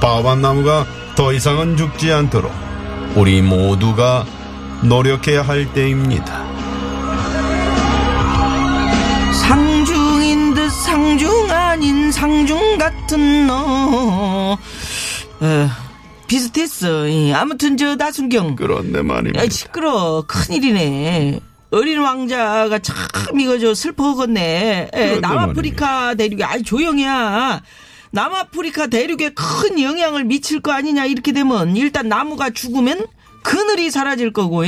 바오밥 0.00 0.38
나무가 0.38 0.84
더 1.14 1.32
이상은 1.32 1.76
죽지 1.76 2.12
않도록 2.12 2.52
우리 3.14 3.42
모두가 3.42 4.24
노력해야 4.82 5.42
할 5.42 5.72
때입니다. 5.72 6.44
상중인 9.32 10.54
듯 10.54 10.70
상중 10.70 11.50
아닌 11.50 12.10
상중 12.10 12.78
같은 12.78 13.46
너. 13.46 14.58
에, 15.42 15.68
비슷했어. 16.36 17.10
예, 17.10 17.34
아무튼 17.34 17.76
저 17.76 17.94
나순경. 17.94 18.56
그런데 18.56 19.02
말입니다. 19.02 19.44
야, 19.44 19.48
시끄러. 19.50 20.24
큰일이네. 20.26 21.40
어린 21.70 21.98
왕자가 22.00 22.78
참 22.78 22.96
이거 23.38 23.58
저 23.58 23.74
슬퍼하겠네. 23.74 24.40
에, 24.84 24.88
그런데 24.90 25.20
남아프리카 25.20 26.14
대륙에 26.14 26.42
아이 26.44 26.62
조용히야. 26.62 27.60
남아프리카 28.12 28.86
대륙에 28.86 29.30
큰 29.34 29.78
영향을 29.82 30.24
미칠 30.24 30.60
거 30.60 30.72
아니냐 30.72 31.04
이렇게 31.04 31.32
되면 31.32 31.76
일단 31.76 32.08
나무가 32.08 32.48
죽으면 32.50 33.06
그늘이 33.42 33.90
사라질 33.90 34.32
거고 34.32 34.64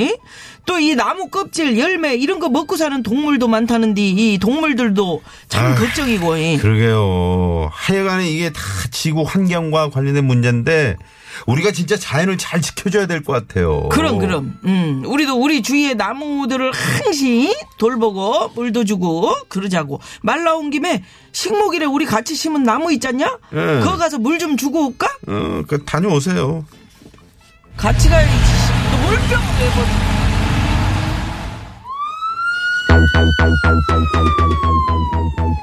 또 0.66 0.78
이 0.78 0.94
나무 0.94 1.28
껍질 1.28 1.78
열매 1.78 2.14
이런 2.14 2.40
거 2.40 2.48
먹고 2.48 2.76
사는 2.76 3.02
동물도 3.02 3.48
많다는데 3.48 4.00
이 4.02 4.38
동물들도 4.38 5.22
참 5.48 5.66
아휴, 5.66 5.74
걱정이고 5.76 6.38
예. 6.38 6.56
그러게요. 6.56 7.68
하여간에 7.72 8.28
이게 8.30 8.50
다 8.50 8.60
지구 8.90 9.22
환경과 9.22 9.90
관련된 9.90 10.24
문제인데 10.26 10.96
우리가 11.46 11.70
진짜 11.72 11.96
자연을 11.96 12.38
잘 12.38 12.60
지켜줘야 12.60 13.06
될 13.06 13.22
것 13.24 13.32
같아요. 13.32 13.88
그럼 13.90 14.18
그럼. 14.18 14.58
음, 14.64 15.02
우리도 15.06 15.34
우리 15.40 15.62
주위의 15.62 15.94
나무들을 15.94 16.72
항시 16.72 17.54
돌보고 17.78 18.48
물도 18.54 18.84
주고 18.84 19.34
그러자고. 19.48 20.00
말 20.22 20.44
나온 20.44 20.70
김에 20.70 21.02
식목일에 21.32 21.86
우리 21.86 22.04
같이 22.06 22.34
심은 22.34 22.62
나무 22.64 22.92
있잖냐? 22.92 23.38
예. 23.52 23.56
그거 23.82 23.96
가서 23.96 24.18
물 24.18 24.38
좀 24.38 24.56
주고 24.56 24.88
올까? 24.88 25.06
어, 25.28 25.62
그 25.66 25.84
다녀오세요. 25.84 26.64
같이 27.76 28.08
가야지. 28.08 28.30
너 28.90 28.96
물병을 29.08 29.46
왜 29.60 29.70
버려? 29.70 30.14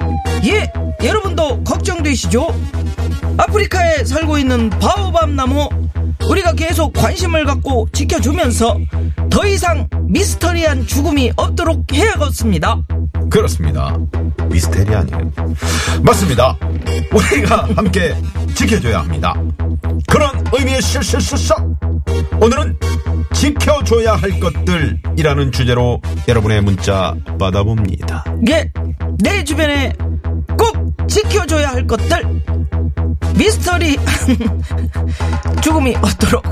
Thank 0.04 0.26
you. 0.26 0.31
예, 0.44 0.72
여러분도 1.04 1.62
걱정되시죠? 1.64 2.48
아프리카에 3.38 4.04
살고 4.04 4.38
있는 4.38 4.70
바오밥 4.70 5.30
나무 5.30 5.68
우리가 6.28 6.52
계속 6.52 6.92
관심을 6.92 7.44
갖고 7.44 7.88
지켜주면서 7.92 8.78
더 9.30 9.46
이상 9.46 9.88
미스터리한 10.08 10.86
죽음이 10.86 11.32
없도록 11.36 11.92
해야겠습니다. 11.92 12.82
그렇습니다. 13.30 13.96
미스테리 14.50 14.94
아니에요. 14.94 15.30
맞습니다. 16.02 16.58
우리가 17.12 17.68
함께 17.76 18.14
지켜줘야 18.54 19.00
합니다. 19.00 19.34
그런 20.08 20.44
의미의 20.52 20.82
실실실사 20.82 21.54
오늘은 22.40 22.78
지켜줘야 23.32 24.14
할 24.14 24.38
것들이라는 24.38 25.52
주제로 25.52 26.00
여러분의 26.28 26.62
문자 26.62 27.14
받아봅니다. 27.38 28.24
예, 28.50 28.70
내 29.18 29.42
주변에 29.44 29.92
꼭 29.98 30.11
지켜줘야 31.08 31.68
할 31.70 31.86
것들. 31.86 32.42
미스터리. 33.36 33.96
죽음이 35.62 35.96
없도록. 35.96 36.44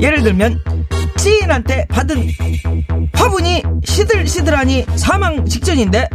예를 0.00 0.22
들면 0.22 0.62
지인한테 1.16 1.86
받은 1.88 2.28
화분이 3.12 3.62
시들시들하니 3.84 4.86
사망 4.96 5.44
직전인데 5.44 6.08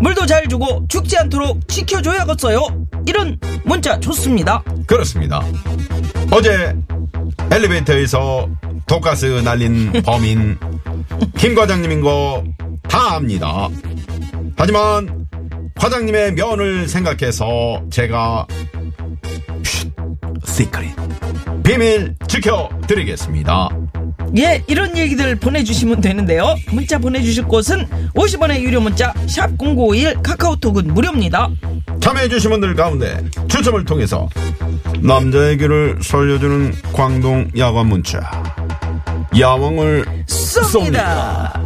물도 0.00 0.26
잘 0.26 0.46
주고 0.48 0.84
죽지 0.88 1.16
않도록 1.18 1.66
지켜줘야겠어요? 1.68 2.60
이런 3.06 3.38
문자 3.64 3.98
좋습니다. 4.00 4.62
그렇습니다. 4.86 5.42
어제 6.30 6.76
엘리베이터에서 7.50 8.48
독가스 8.86 9.26
날린 9.44 10.02
범인 10.04 10.58
김 11.36 11.54
과장님인 11.54 12.00
거 12.00 12.44
다 12.88 13.16
압니다. 13.16 13.68
하지만 14.56 15.13
과장님의 15.76 16.34
면을 16.34 16.88
생각해서 16.88 17.82
제가 17.90 18.46
쉿, 19.62 19.92
시크릿 20.44 20.94
비밀 21.62 22.14
지켜드리겠습니다. 22.28 23.68
예 24.36 24.62
이런 24.66 24.96
얘기들 24.96 25.36
보내주시면 25.36 26.00
되는데요 26.00 26.56
문자 26.72 26.98
보내주실 26.98 27.44
곳은 27.44 27.86
50원의 28.14 28.60
유료 28.62 28.80
문자 28.80 29.12
샵0951 29.12 30.22
카카오톡은 30.22 30.88
무료입니다 30.92 31.48
참여해주신 32.00 32.50
분들 32.50 32.74
가운데 32.74 33.22
추첨을 33.48 33.84
통해서 33.84 34.28
남자의 35.00 35.56
길을 35.58 36.00
살려주는 36.02 36.74
광동 36.92 37.48
야간 37.56 37.86
문자 37.86 38.20
야왕을 39.38 40.04
쏩니다. 40.26 41.63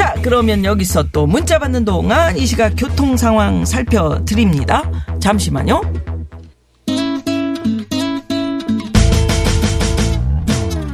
자, 0.00 0.14
그러면 0.22 0.64
여기서 0.64 1.10
또 1.12 1.26
문자 1.26 1.58
받는 1.58 1.84
동안 1.84 2.34
이 2.34 2.46
시각 2.46 2.70
교통 2.70 3.18
상황 3.18 3.66
살펴드립니다. 3.66 4.90
잠시만요. 5.20 5.82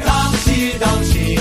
덩실 0.03 0.81
덩실 0.81 1.36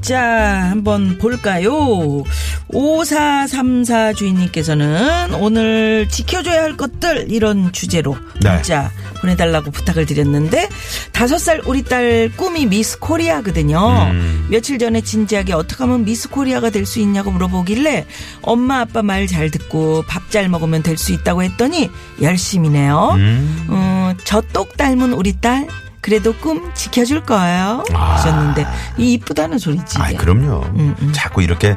문자 0.00 0.70
한번 0.70 1.18
볼까요? 1.18 2.24
5434 2.68 4.14
주인님께서는 4.14 5.34
오늘 5.34 6.08
지켜줘야 6.08 6.62
할 6.62 6.76
것들 6.78 7.26
이런 7.30 7.70
주제로 7.72 8.16
네. 8.42 8.50
문자 8.54 8.90
보내달라고 9.20 9.70
부탁을 9.70 10.06
드렸는데 10.06 10.70
다섯 11.12 11.36
살 11.38 11.60
우리 11.66 11.82
딸 11.82 12.30
꿈이 12.34 12.64
미스 12.64 12.98
코리아거든요. 12.98 14.08
음. 14.12 14.46
며칠 14.50 14.78
전에 14.78 15.02
진지하게 15.02 15.52
어떻게 15.52 15.84
하면 15.84 16.04
미스 16.06 16.30
코리아가 16.30 16.70
될 16.70 16.86
수 16.86 16.98
있냐고 17.00 17.30
물어보길래 17.30 18.06
엄마 18.42 18.80
아빠 18.80 19.02
말 19.02 19.26
잘 19.28 19.50
듣고 19.50 20.02
밥 20.08 20.30
잘 20.30 20.48
먹으면 20.48 20.82
될 20.82 20.96
수 20.96 21.12
있다고 21.12 21.42
했더니 21.42 21.90
열심히네요. 22.22 23.10
음. 23.16 23.66
어, 23.68 24.12
저똑 24.24 24.76
닮은 24.78 25.12
우리 25.12 25.34
딸 25.40 25.66
그래도 26.00 26.32
꿈 26.34 26.70
지켜줄 26.74 27.24
거예요 27.24 27.84
아. 27.94 28.14
하셨는데 28.14 28.66
이 28.98 29.12
이쁘다는 29.14 29.58
소리지 29.58 29.98
아. 30.00 30.08
그럼요. 30.16 30.62
음, 30.74 30.94
음. 31.00 31.12
자꾸 31.12 31.42
이렇게 31.42 31.76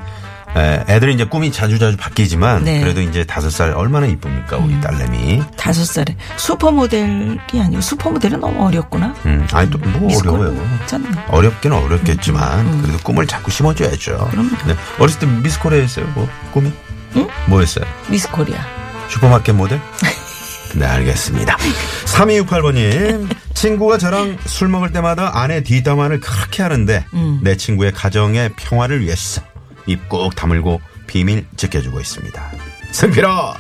에, 0.56 0.84
애들이 0.88 1.16
이제 1.16 1.26
꿈이 1.26 1.52
자주자주 1.52 1.98
바뀌지만 1.98 2.64
네. 2.64 2.80
그래도 2.80 3.02
이제 3.02 3.24
다섯 3.24 3.50
살 3.50 3.72
얼마나 3.72 4.06
이쁩니까 4.06 4.58
우리 4.58 4.80
딸내미. 4.82 5.42
다섯 5.58 5.84
살에 5.84 6.16
슈퍼모델이 6.38 7.40
아니고 7.60 7.82
슈퍼모델은 7.82 8.40
너무 8.40 8.64
어렵구나 8.68 9.16
음, 9.26 9.48
아니 9.52 9.70
또 9.72 9.80
뭐 9.80 10.16
어려워요. 10.20 10.56
어렵긴 11.30 11.72
어렵겠지만 11.74 12.82
그래도 12.84 13.00
꿈을 13.00 13.26
자꾸 13.26 13.50
심어줘야죠. 13.50 14.12
음, 14.14 14.30
그럼요. 14.30 14.50
네. 14.68 14.76
어렸을 15.00 15.20
때 15.22 15.26
미스 15.26 15.60
코리아였어요. 15.60 16.06
뭐 16.14 16.30
꿈이? 16.54 16.72
응? 17.16 17.28
뭐였어요? 17.48 17.86
미스 18.10 18.30
코리아 18.30 18.58
슈퍼마켓 19.10 19.56
모델? 19.56 19.82
네, 20.76 20.86
알겠습니다. 20.86 21.56
3268번님, 22.06 23.30
친구가 23.54 23.98
저랑 23.98 24.38
술 24.46 24.68
먹을 24.70 24.92
때마다 24.92 25.32
아내 25.40 25.62
뒷담화를 25.64 26.20
그렇게 26.20 26.64
하는데, 26.64 27.06
음. 27.14 27.40
내 27.44 27.56
친구의 27.58 27.92
가정의 27.92 28.52
평화를 28.56 29.02
위해서 29.02 29.42
입 29.86 30.08
꼭 30.10 30.36
다물고 30.36 30.82
비밀 31.08 31.46
지켜주고 31.58 32.00
있습니다. 32.00 32.52
승필아, 32.92 33.54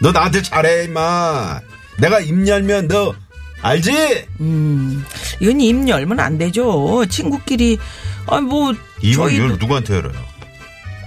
너 0.00 0.12
나한테 0.12 0.42
잘해, 0.42 0.84
임마. 0.84 1.60
내가 1.98 2.20
입 2.20 2.46
열면 2.46 2.88
너, 2.88 3.14
알지? 3.62 4.26
음 4.40 5.04
이건 5.40 5.60
입 5.60 5.88
열면 5.88 6.20
안 6.20 6.36
되죠 6.38 7.04
친구끼리 7.06 7.78
아 8.26 8.38
뭐 8.40 8.74
이걸 9.00 9.30
저희도- 9.30 9.38
열 9.38 9.48
누구한테 9.58 9.94
열어요? 9.96 10.25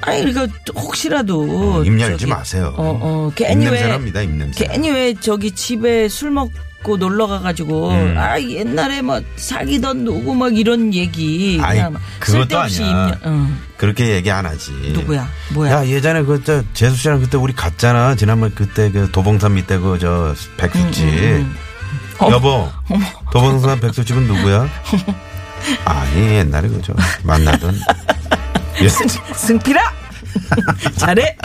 아니 0.02 0.24
그러니까 0.32 0.48
혹시라도 0.76 1.84
입 1.84 2.00
열지 2.00 2.20
저기, 2.20 2.26
마세요. 2.32 2.74
어, 2.78 3.00
어, 3.02 3.30
입 3.32 3.36
괜히 3.36 3.66
냄새 3.66 3.84
왜 3.84 3.88
납니다, 3.92 4.22
입 4.22 4.30
냄새. 4.32 4.66
괜히 4.66 4.90
왜 4.90 5.14
저기 5.14 5.52
집에 5.52 6.08
술 6.08 6.32
먹고 6.32 6.98
놀러 6.98 7.28
가가지고 7.28 7.90
음. 7.92 8.16
아 8.18 8.40
옛날에 8.40 9.02
뭐 9.02 9.20
사귀던 9.36 10.06
누구 10.06 10.34
막 10.36 10.58
이런 10.58 10.94
얘기 10.94 11.58
그냥 11.58 11.94
막 11.94 12.02
그것도 12.20 12.40
쓸데없이 12.44 12.84
아니야. 12.84 13.08
입 13.08 13.10
열- 13.10 13.20
응. 13.26 13.58
그렇게 13.78 14.10
얘기 14.16 14.32
안 14.32 14.46
하지. 14.46 14.72
누구야? 14.94 15.28
뭐야? 15.54 15.72
야 15.72 15.86
예전에 15.88 16.24
그저 16.24 16.64
재수 16.74 16.96
씨랑 16.96 17.20
그때 17.22 17.38
우리 17.38 17.54
갔잖아. 17.54 18.16
지난번 18.16 18.54
그때 18.56 18.90
그 18.92 19.10
도봉산 19.12 19.54
밑에 19.56 19.78
그 19.78 19.98
저 20.00 20.34
백수집. 20.58 21.04
음, 21.06 21.56
어머, 22.20 22.36
여보, 22.36 22.70
도봉산 23.32 23.80
백수집은 23.82 24.24
누구야? 24.28 24.70
아니 25.86 26.22
옛날에 26.36 26.68
그저 26.70 26.94
만나던. 27.24 27.76
예. 28.82 28.89
승필아 29.36 29.82
잘해. 30.98 31.38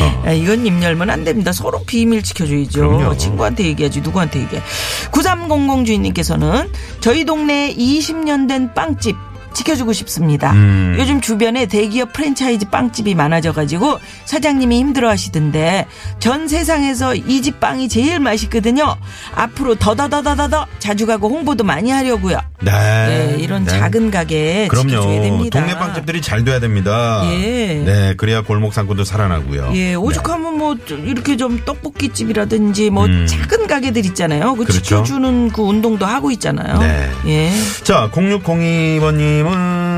어. 0.00 0.22
야, 0.26 0.32
이건 0.32 0.66
입 0.66 0.82
열면 0.82 1.10
안 1.10 1.24
됩니다. 1.24 1.52
서로 1.52 1.82
비밀 1.84 2.22
지켜줘야죠. 2.22 2.70
그럼요. 2.88 3.16
친구한테 3.16 3.64
얘기하지 3.64 4.00
누구한테 4.02 4.40
얘기해. 4.40 4.62
9300 5.10 5.86
주인님께서는 5.86 6.70
저희 7.00 7.24
동네에 7.24 7.74
20년 7.74 8.48
된 8.48 8.72
빵집 8.74 9.16
지켜주고 9.52 9.92
싶습니다. 9.92 10.52
음. 10.52 10.94
요즘 10.98 11.20
주변에 11.20 11.66
대기업 11.66 12.12
프랜차이즈 12.12 12.68
빵집이 12.70 13.16
많아져가지고 13.16 13.98
사장님이 14.24 14.78
힘들어하시던데 14.78 15.86
전 16.20 16.46
세상에서 16.46 17.14
이 17.16 17.40
집 17.42 17.58
빵이 17.58 17.88
제일 17.88 18.20
맛있거든요. 18.20 18.96
앞으로 19.34 19.74
더더더더더 19.74 20.66
자주 20.78 21.06
가고 21.06 21.28
홍보도 21.30 21.64
많이 21.64 21.90
하려고요. 21.90 22.38
네. 22.60 22.72
네, 22.72 23.36
이런 23.38 23.64
네. 23.64 23.70
작은 23.70 24.10
가게 24.10 24.68
그럼요. 24.68 24.88
지켜줘야 24.88 25.20
됩니다. 25.22 25.58
동네 25.60 25.74
빵집들이 25.78 26.20
잘 26.20 26.44
돼야 26.44 26.60
됩니다. 26.60 27.22
예. 27.32 27.82
네, 27.84 28.14
그래야 28.16 28.42
골목 28.42 28.72
상권도 28.74 29.04
살아나고요. 29.04 29.72
예, 29.74 29.94
오죽하면 29.94 30.58
뭐 30.58 30.76
이렇게 30.88 31.36
좀 31.36 31.60
떡볶이 31.64 32.10
집이라든지 32.10 32.90
뭐 32.90 33.06
음. 33.06 33.26
작은 33.26 33.66
가게들 33.66 34.04
있잖아요. 34.06 34.54
그 34.54 34.64
그렇죠. 34.64 34.80
지켜주는 34.82 35.50
그 35.50 35.62
운동도 35.62 36.06
하고 36.06 36.30
있잖아요. 36.30 36.78
네. 36.78 37.10
예. 37.26 37.50
자, 37.82 38.10
0602번님은 38.12 39.89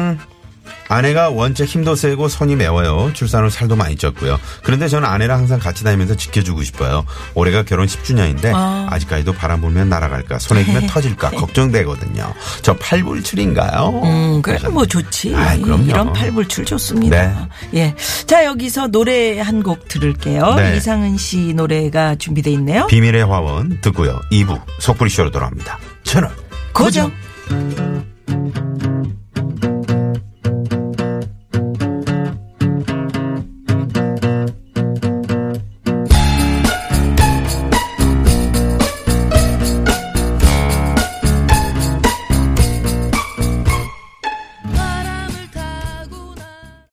아내가 0.92 1.30
원체 1.30 1.64
힘도 1.64 1.94
세고 1.94 2.28
손이 2.28 2.56
매워요. 2.56 3.10
출산 3.14 3.44
후 3.44 3.50
살도 3.50 3.76
많이 3.76 3.96
쪘고요. 3.96 4.38
그런데 4.62 4.88
저는 4.88 5.08
아내랑 5.08 5.38
항상 5.38 5.58
같이 5.58 5.84
다니면서 5.84 6.16
지켜주고 6.16 6.62
싶어요. 6.62 7.04
올해가 7.34 7.62
결혼 7.62 7.86
10주년인데 7.86 8.52
아. 8.54 8.94
직까지도 8.98 9.32
바람 9.32 9.62
불면 9.62 9.88
날아갈까 9.88 10.38
손에 10.38 10.64
기면 10.64 10.86
터질까 10.86 11.30
걱정되거든요. 11.30 12.34
저 12.60 12.76
팔불출인가요? 12.76 14.00
음, 14.04 14.42
그래 14.42 14.58
뭐 14.70 14.84
좋지. 14.84 15.34
아이, 15.34 15.60
그럼요. 15.62 15.84
이런 15.84 16.12
팔불출 16.12 16.66
좋습니다. 16.66 17.48
예. 17.74 17.94
자, 18.26 18.44
여기서 18.44 18.88
노래 18.88 19.40
한 19.40 19.62
곡 19.62 19.86
들을게요. 19.86 20.54
네. 20.56 20.76
이상은 20.76 21.16
씨 21.16 21.54
노래가 21.54 22.16
준비돼 22.16 22.50
있네요. 22.52 22.88
비밀의 22.88 23.24
화원 23.24 23.78
듣고요. 23.80 24.20
2부 24.32 24.60
속풀이쇼로 24.80 25.30
돌아옵니다. 25.30 25.78
채널 26.02 26.32
고정. 26.74 27.12